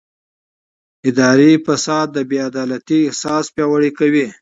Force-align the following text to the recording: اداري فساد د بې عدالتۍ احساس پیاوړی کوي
اداري 1.09 1.51
فساد 1.65 2.07
د 2.13 2.17
بې 2.29 2.37
عدالتۍ 2.49 2.99
احساس 3.05 3.45
پیاوړی 3.55 3.91
کوي 3.99 4.27